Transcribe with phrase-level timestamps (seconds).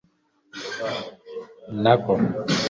[1.83, 2.15] nako